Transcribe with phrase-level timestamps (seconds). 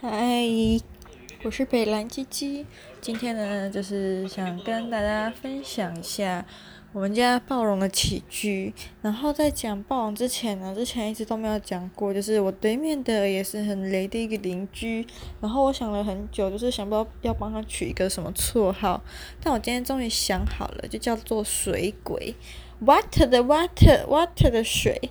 [0.00, 0.44] 嗨，
[1.42, 2.64] 我是北蓝鸡鸡。
[3.00, 6.46] 今天呢，就是想跟大家分享一下
[6.92, 8.72] 我们家暴龙的起居。
[9.02, 15.04] 然后在讲暴龙之前呢，之前一直都没有讲过，就是我对面的也是很雷的一个邻居。
[15.40, 19.02] 然后我想了很久，就是想不到要帮他取一个什么绰号。
[19.42, 22.36] 但我今天终于想好了，就叫做水鬼
[22.84, 25.10] ，water 的 water，water 的水。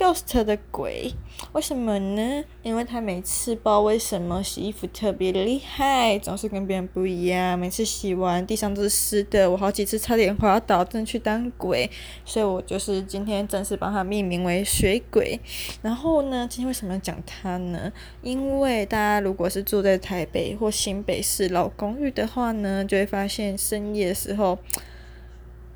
[0.00, 1.12] Ghost 的鬼，
[1.52, 2.42] 为什么呢？
[2.62, 7.58] 因为他每次不知道为什么洗衣服特别厉害，总是跟别人不一样。
[7.58, 11.90] 每次洗完地上都是湿的，我好几次差点滑倒，正去当鬼。
[12.24, 15.38] 所以我就是今天正式把它命名为水鬼。
[15.82, 17.92] 然后呢，今天为什么要讲它呢？
[18.22, 24.58] 因为大家如果是住在台北或新北市老公寓的话呢，就会发现深夜的时候，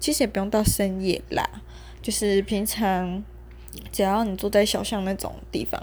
[0.01, 1.47] 其实也不用到深夜啦，
[2.01, 3.23] 就是平常。
[3.93, 5.83] 只要你住在小巷那种地方，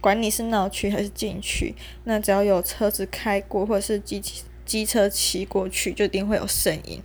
[0.00, 1.74] 管你是闹区还是禁区，
[2.04, 4.22] 那只要有车子开过或者是机
[4.64, 7.02] 机车骑过去，就一定会有声音。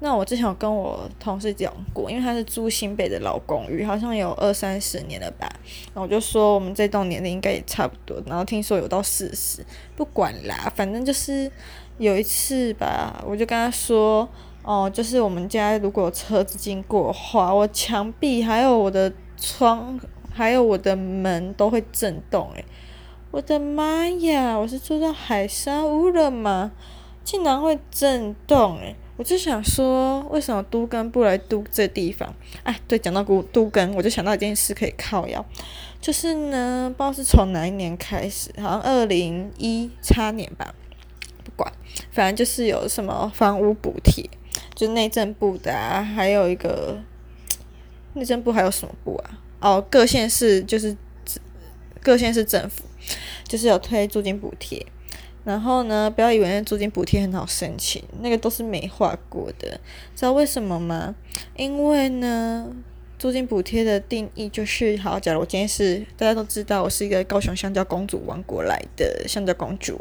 [0.00, 5.48] 那我之前有跟我同事讲过，因为他是租新北的老公寓，好像有二三十年了吧。
[5.94, 8.20] 然后我就说我们这栋年龄应该也差不多。
[8.26, 11.48] 然后听说有到四十，不管啦，反正就是
[11.98, 14.28] 有一次吧，我就跟他说，
[14.62, 19.12] 哦，就是我们家如果车子经过的话，我墙壁还有我的。
[19.44, 19.98] 窗
[20.32, 22.64] 还有我的门都会震动，诶，
[23.32, 24.56] 我的妈呀！
[24.56, 26.70] 我是住在海沙屋了吗？
[27.24, 32.32] 竟然会震动，诶，我就想说，为什么都更不来都这地方？
[32.62, 35.44] 哎，对，讲到都都更，我就想到一件事可以靠腰，
[36.00, 40.72] 就是呢，不知道是从哪一年开始，好像二零一叉年吧，
[41.44, 41.70] 不管，
[42.12, 44.30] 反正就是有什么房屋补贴，
[44.74, 47.00] 就内政部的啊，还有一个。
[48.14, 49.38] 内政部还有什么部啊？
[49.60, 50.96] 哦，各县市就是
[52.02, 52.84] 各县市政府，
[53.46, 54.84] 就是有推租金补贴。
[55.44, 59.80] 然后呢，不要以为那租金补贴很好申请，那个都是美化过的。
[60.14, 61.14] 知道为什么吗？
[61.56, 62.68] 因为呢，
[63.18, 70.00] 租金补贴的定义就是，好，假如我今天是大家都知道，我是一个高雄香蕉公主王国来的香蕉公主，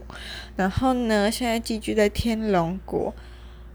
[0.56, 3.14] 然后呢，现在寄居在天龙国。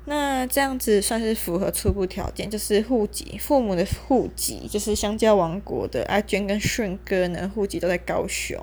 [0.09, 8.57] 那这样子算是符合初步条件，就是户籍，父母的户籍就是香蕉王国的阿娟跟顺哥呢，户籍都在高雄，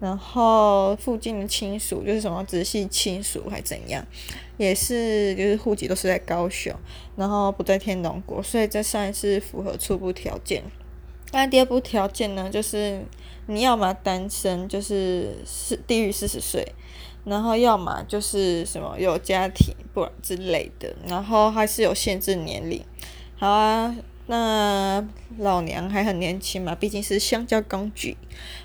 [0.00, 4.02] 然后附近的亲属就是什么直系亲属还怎样，
[4.56, 6.74] 也是就是户籍都是在高雄，
[7.14, 10.62] 然后不在天龙国，所以这算是符合初步条件。
[11.32, 13.02] 那第二步条件呢，就是
[13.46, 16.66] 你要么单身，就是是低于四十岁。
[17.24, 22.82] 然后要么就是什么有家庭，不之类的，然后还是有限制年龄。
[23.36, 25.06] 好啊，那
[25.38, 28.16] 老娘还很年轻嘛，毕竟是香蕉工具。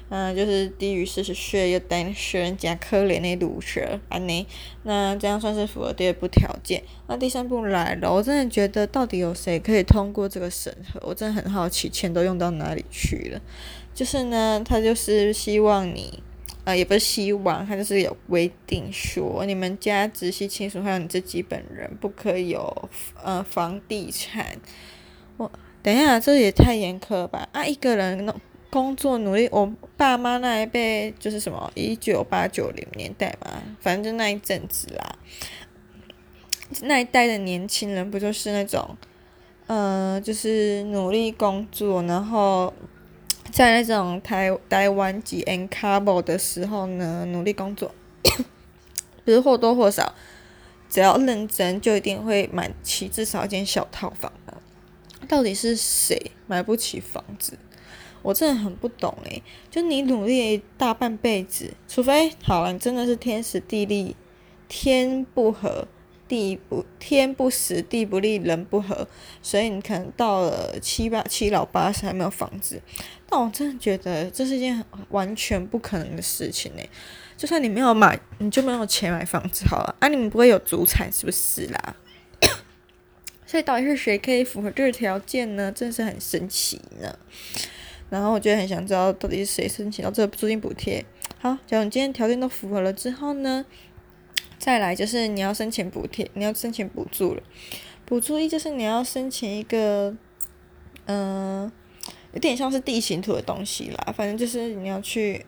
[0.09, 4.45] 嗯、就是低于四十岁又单身加可怜的鲁蛇安妮。
[4.83, 6.83] 那这样算是符合第二步条件。
[7.07, 11.01] 那第三步来了，我真的觉得到底有谁可以通过这个审核？
[11.03, 13.41] 我真的很好奇，钱都用到哪里去了？
[13.95, 16.21] 就是呢，他就是希望你。
[16.65, 22.89] 呃，也不是希望，他就是有规定说，你们家直系亲属还有你自己本人不可以有
[23.23, 24.57] 呃房地产。
[25.37, 25.51] 我
[25.83, 27.47] 等一下，这也太严苛吧？
[27.51, 28.33] 啊，一个人
[28.71, 35.15] 工作努力，我爸妈那一辈就是什么一九八九零年代嘛，反正就那一阵子啦。
[36.81, 38.97] 那一代的年轻人不就是那种，
[39.67, 42.73] 呃，就是努力工作，然后。
[43.55, 47.95] 在那种台台湾籍 N couple 的时候呢，努力工作，
[49.23, 50.13] 不是或多或少，
[50.89, 54.57] 只要认真就一定会买起至少一间小套房的。
[55.29, 57.57] 到底是谁买不起房子？
[58.21, 59.41] 我真的很不懂诶。
[59.71, 64.17] 就你努力大半辈子，除非好了，你真的是天时地利
[64.67, 65.87] 天不合。
[66.27, 69.07] 地不天不时，地不利，人不和，
[69.41, 72.81] 所以你可能到了七八七老八十还没有房子，
[73.29, 76.81] 但我真的觉得这是一件完全不可能的事情呢。
[77.37, 81.95] 就算你没有买，你就没有钱买房子好了，啊，你们不会有祖产是不是啦？
[83.45, 85.71] 所以到底是谁可以符合这个条件呢？
[85.71, 87.17] 真是很神奇呢。
[88.09, 91.03] 然后我就很想知道到底是谁申请到这个租金补贴。
[91.39, 93.65] 好，假如你今天条件都符合了之后呢？
[94.65, 97.43] 再来就是你要申请补贴，你要申请补助了。
[98.03, 100.11] 补助一就是你要申请一个，
[101.05, 101.71] 嗯、
[102.33, 104.11] 有点像是地形图的东西啦。
[104.17, 105.45] 反正就是你要去，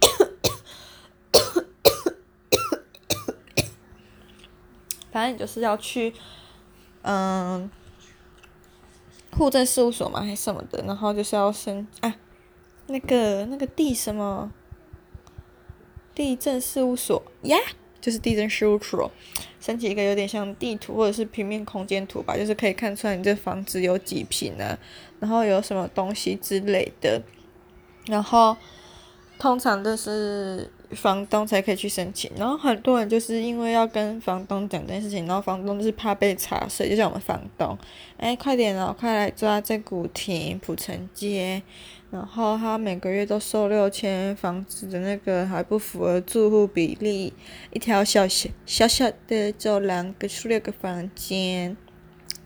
[5.12, 6.12] 反正你就是要去，
[7.02, 7.70] 嗯、
[9.30, 10.82] 户政事务所嘛，还是什么的。
[10.82, 12.16] 然后就是要申啊，
[12.88, 14.52] 那个那个地什么。
[16.16, 17.56] 地政事务所呀，
[18.06, 19.10] 就是地震事务所，
[19.60, 24.78] 申请一个有点像地图或者是平面空间图吧，就是可以看出来你这房子有几平啊，
[25.18, 27.20] 然后有什么东西之类的，
[28.06, 28.56] 然后
[29.40, 30.70] 通常都是。
[30.92, 37.76] 房东才可以去申请，然后很多人就是因为要跟房东讲这件事情，然后房东就是怕被查税，就像我们房东，
[38.16, 41.60] 哎，快点哦，快来抓这古亭、普城街，
[42.10, 47.32] 然后他每个月都收六千，房子的那个还不符合住户比例，
[47.72, 51.76] 一条小小小小的走廊，跟十六个房间，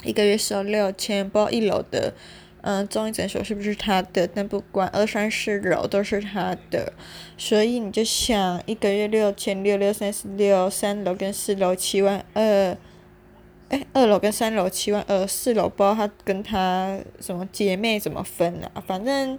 [0.03, 2.15] 一个月收六千，不知道一楼的。
[2.63, 4.27] 嗯，中医诊所是不是他的？
[4.27, 6.93] 但不管二三四楼都是他的，
[7.39, 12.77] 所以你就想一个月六千六六三十六，三楼跟四楼七万二，
[13.71, 18.85] 哎，二楼跟三楼七万二，四楼不知道他跟他什么姐妹怎么分啊？
[18.87, 19.39] 反正。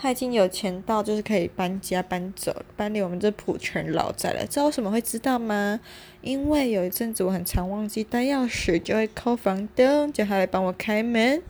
[0.00, 4.46] 他已经有钱到，就是可以搬家搬走，搬离我们这普泉老宅了。
[4.46, 5.80] 知道为什么会知道吗？
[6.20, 11.42] 因为有一阵子我很常忘记带钥匙，就会扣房东，叫他来帮我开门。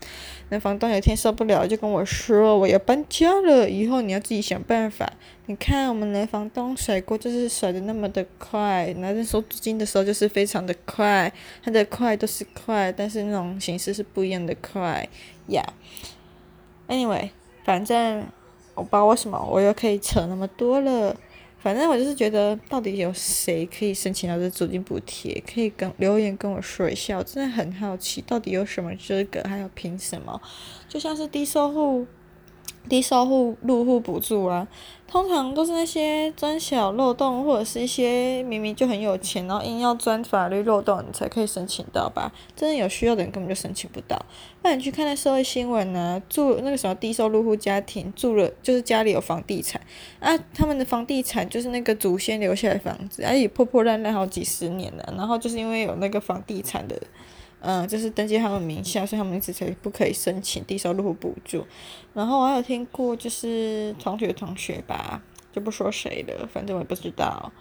[0.49, 5.13] 那房东有一天受不了，就跟我说：“我要搬家了，以后你要自己想办法。”
[5.45, 11.31] 你看我们的房东甩锅就是甩得那么的快，拿着收租金的时候就是非常的快，
[11.63, 15.07] 他的快都是快，但是那种形式是不一样的快
[15.47, 15.63] 呀。
[16.87, 16.95] Yeah.
[16.95, 17.29] Anyway，
[17.63, 18.25] 反正。
[18.79, 21.15] 我不知道为什么我又可以扯那么多了，
[21.59, 25.43] 反正我就是觉得，到底有谁可以申请到这租金补贴？
[25.53, 30.41] 可以跟留言跟我说一下，我真的很好奇，到底有什么资格，还有凭什么？
[30.87, 32.07] 就像是低收入。
[32.87, 34.67] 低收入入户补助啊，
[35.07, 42.31] 通常都是那些钻小漏洞，或者是一些明明就很有钱，然后硬要钻法律漏洞，你才可以申请到吧？
[42.55, 44.19] 真的有需要的人根本就申请不到。
[44.63, 49.81] 那你去看那社会新闻啊，住那个什么低收入户家庭住了，就是家里有房地产
[50.19, 56.99] 啊，他们的房地产就是那个祖先留下来的房子，而且破破烂烂好几十年了，然后就是因为有那个房地产的。
[57.61, 61.65] 嗯，就是登记他们名下，所以他们一直才不可以申请低收入户补助。
[62.13, 65.21] 然后我还有听过，就是同学同学吧，
[65.51, 67.51] 就不说谁了，反正我也不知道。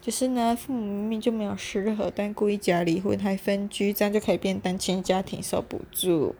[0.00, 6.34] 就是呢，父母明明就没有适合，但故意假离婚还分居，这样就可以变单亲家庭受补助。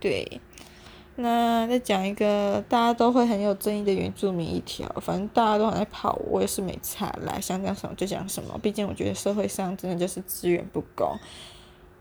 [0.00, 0.40] 对，
[1.16, 8.58] 那再讲一个大家都会很有争议的原住民一条，反正大家都很爱跑，我也是没差啦，想讲什么就讲什么。
[8.62, 11.18] 毕竟我觉得社会上真的就是资源不公。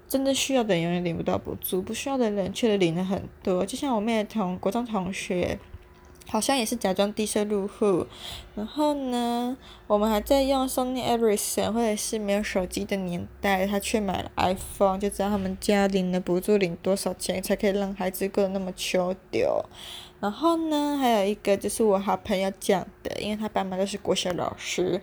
[0.07, 3.65] 真的需要的人永远领不到补助，不需要的人却领了很多。
[3.65, 5.59] 就像我妹的同国中同学，
[6.27, 8.07] 好像也是假装低收入户，
[8.55, 9.57] 然后呢，
[9.87, 19.63] 我们还在用 Sony Ericsson 或者是没有手机的年代，他却买了 iPhone，就知道他们家领的补助领多少钱，才可以让孩子过得那么秋丢。
[20.19, 25.01] 然后呢，还有一个就是我好朋友讲的，因为他爸妈都是国小老师。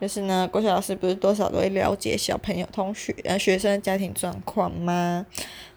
[0.00, 5.26] 就是呢，国小老师不是多少都会了解小朋友、同学、呃学生家庭状况吗？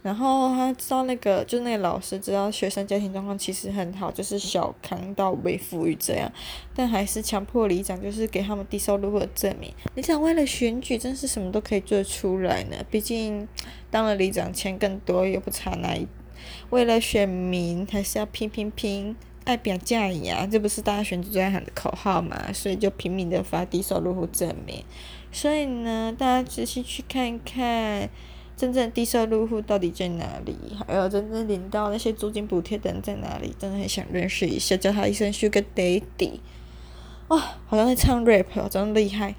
[0.03, 6.31] 然后他知道那个，就那个老师知道学生家庭状况其实很好，就是小康到微富裕这样，
[6.75, 9.71] 但还是强迫里长就是给他们低收入户的证明。
[9.95, 12.77] 里长为了选举，真是什么都可以做出来呢。
[12.89, 13.47] 毕竟
[13.89, 16.07] 当了里长钱更多，又不差那一，
[16.71, 19.15] 为了选民还是要拼拼拼。
[19.43, 22.53] 爱表嫁呀，这不是大家选举最爱喊的口号嘛？
[22.53, 24.83] 所以就拼命的发低收入户证明。
[25.31, 28.09] 所以呢，大家仔细去看看，
[28.55, 30.55] 真正低收入户到底在哪里？
[30.87, 33.55] 还有真正领到那些租金补贴的人在哪里？
[33.57, 36.39] 真的很想认识一下，叫他一声 Sugar Daddy。
[37.29, 39.35] 哇，好像在唱 rap，真厉害。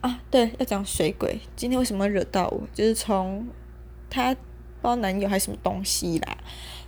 [0.00, 1.40] 啊，对，要讲水鬼。
[1.54, 2.62] 今天为什么惹到我？
[2.72, 3.46] 就是从
[4.08, 4.34] 他
[4.82, 6.36] 不知道男友还是什么东西啦？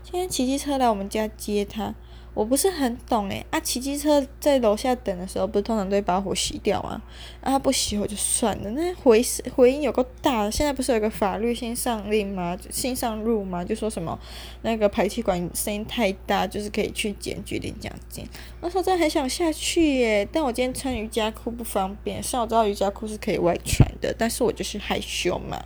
[0.02, 1.94] 今天骑机车来我们家接他，
[2.34, 3.46] 我不是很懂诶。
[3.50, 7.00] 啊，骑机车在楼下等的时候，不是通常都会把火熄掉吗？
[7.40, 9.24] 啊，他不熄火就算了，那回
[9.54, 10.50] 回音有够大。
[10.50, 12.58] 现在不是有个法律新上令吗？
[12.70, 13.64] 新上路吗？
[13.64, 14.18] 就说什么
[14.62, 18.26] 那个排气管声音太大，就是可以去检举领奖金。
[18.60, 22.22] 我说真的很想下去耶，但我今天穿瑜伽裤不方便。
[22.22, 25.64] 虽然我知道瑜伽裤是可以外穿的，但是我就是害羞嘛。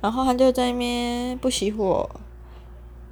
[0.00, 2.08] 然后他就在那边不熄火。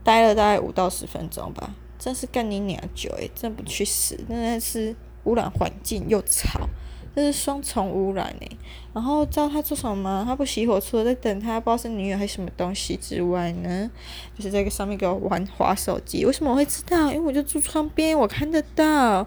[0.05, 1.75] 待了大概五到十分钟吧，
[2.05, 4.95] 真是干你娘久诶，真不去死，真的是
[5.25, 6.69] 污染环境又吵，
[7.17, 8.59] 这是双重污染诶。
[8.93, 10.23] 然后知道他做什么吗？
[10.27, 13.91] 他不熄火，除了在等他，不知道是女友还是什么东西之外呢，
[14.37, 16.27] 就是在这个上面给我玩滑手机。
[16.27, 17.11] 为什么我会知道？
[17.11, 19.27] 因为我就住窗边，我看得到，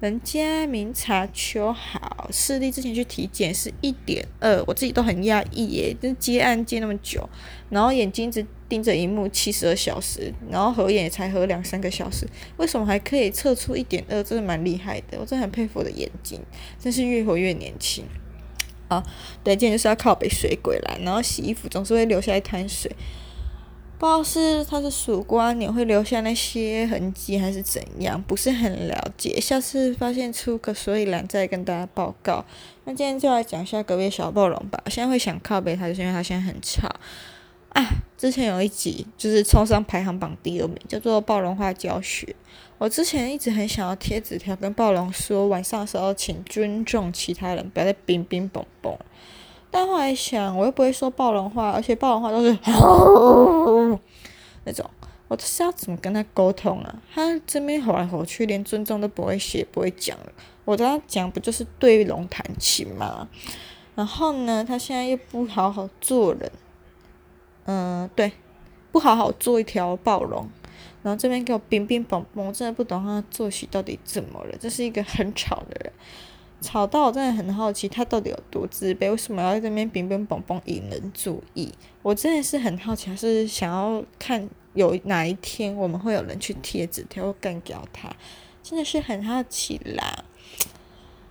[0.00, 2.28] 人家明察秋毫。
[2.32, 7.28] 视力之前去体检是一点二，我自己都很讶异耶，就接案接那么久，
[7.68, 12.26] 然后眼睛只盯着荧幕七十二小时，然后合眼也才合两三个小时，
[12.56, 14.22] 为什么还可以测出一点二？
[14.22, 16.40] 真的蛮厉害的，我真的很佩服我的眼睛，
[16.78, 18.04] 真是越活越年轻。
[18.88, 19.04] 啊，
[19.44, 22.90] 对，今天就是要靠北水鬼来，然后洗衣服总是会留下一滩水。
[24.00, 29.38] 不知道是它是曙光，你会留下那些痕迹，还是怎样，不是很了解。
[29.38, 32.42] 下次发现出个所以然，再跟大家报告。
[32.84, 34.82] 那今天就来讲一下隔壁小暴龙吧。
[34.86, 36.88] 现在会想靠北它，就是因为它现在很吵。
[37.74, 42.34] 啊，之前有一集就是冲上排行榜第二名，叫做暴龙化教学。
[42.78, 48.96] 我之前一直很想要贴纸条跟暴龙说，晚上的时候请尊重其他人，不要再冰冰蹦蹦。
[49.70, 52.50] 但后来想，我又不会说暴龙话，而且暴龙话都是
[54.64, 54.84] 那种，
[55.28, 57.02] 我这是要怎么跟他沟通啊？
[57.14, 60.32] 他这边吼来吼去，连尊重都不会写，不会讲了。
[60.64, 63.28] 我跟他讲，不就是对龙弹琴吗？
[63.94, 66.50] 然后呢，他现在又不好好做人，
[67.64, 68.32] 嗯、对，
[68.92, 70.48] 不好好做一条暴龙，
[71.02, 74.56] 然后这边给我冰冰蹦蹦，我真的不懂他作息到底怎么了。
[74.60, 75.92] 这是一个很吵的人。
[76.60, 79.10] 吵到我真的很好奇，他到底有多自卑？
[79.10, 81.72] 为什么要在这边乒乒乓乓引人注意？
[82.02, 88.14] 我真的是很好奇，还是想要看有哪一天我们会有人去贴纸条干掉他？
[88.62, 90.24] 真的是很好奇啦。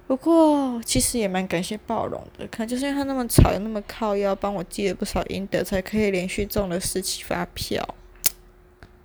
[0.07, 7.88] 不过其实也蛮感谢暴龙的，可能就是因为他那么吵又那么靠腰，帮我积了不少阴德，才可以连续中了十期发票。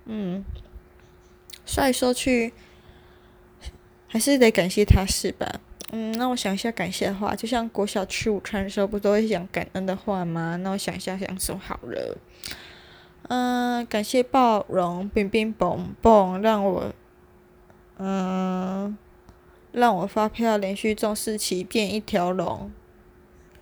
[0.05, 0.43] 嗯，
[1.63, 2.53] 说来说去，
[4.07, 5.61] 还是得感谢他是吧？
[5.91, 10.57] 嗯，那我想一下感谢的话，就像国小吃午餐的时候，不都会讲感恩的话吗？
[10.57, 12.17] 那我想一下，想什么好了。
[13.29, 16.91] 嗯，感谢暴龙，冰冰蹦蹦，让我，
[17.97, 18.97] 嗯，
[19.71, 22.71] 让我发票连续中四期变一条龙，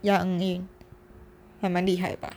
[0.01, 0.67] 杨颖，
[1.61, 2.33] 还蛮厉害吧？